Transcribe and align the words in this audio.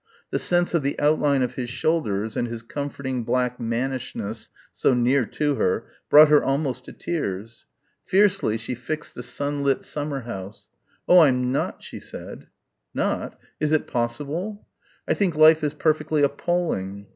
The 0.31 0.39
sense 0.39 0.73
of 0.73 0.81
the 0.81 0.99
outline 0.99 1.43
of 1.43 1.53
his 1.53 1.69
shoulders 1.69 2.35
and 2.35 2.47
his 2.47 2.63
comforting 2.63 3.23
black 3.23 3.59
mannishness 3.59 4.49
so 4.73 4.95
near 4.95 5.25
to 5.25 5.53
her 5.57 5.85
brought 6.09 6.29
her 6.29 6.43
almost 6.43 6.85
to 6.85 6.91
tears. 6.91 7.67
Fiercely 8.03 8.57
she 8.57 8.73
fixed 8.73 9.13
the 9.13 9.21
sunlit 9.21 9.83
summer 9.83 10.21
house, 10.21 10.69
"Oh, 11.07 11.19
I'm 11.19 11.51
not," 11.51 11.83
she 11.83 11.99
said. 11.99 12.47
"Not? 12.95 13.39
Is 13.59 13.71
it 13.71 13.85
possible?" 13.85 14.65
"I 15.07 15.13
think 15.13 15.35
life 15.35 15.63
is 15.63 15.75
perfectly 15.75 16.23
appalling." 16.23 17.05